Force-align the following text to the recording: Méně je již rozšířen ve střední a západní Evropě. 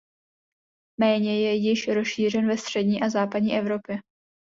Méně 0.99 1.39
je 1.41 1.55
již 1.55 1.87
rozšířen 1.87 2.47
ve 2.47 2.57
střední 2.57 3.01
a 3.01 3.09
západní 3.09 3.53
Evropě. 3.57 3.97